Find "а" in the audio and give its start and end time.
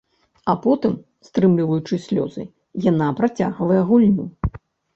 0.53-0.53